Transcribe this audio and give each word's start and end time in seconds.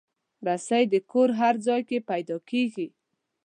رسۍ 0.47 0.83
د 0.93 0.95
کور 1.11 1.29
هر 1.41 1.55
ځای 1.67 1.81
کې 1.89 1.97
پیدا 2.09 2.37
کېږي. 2.49 2.87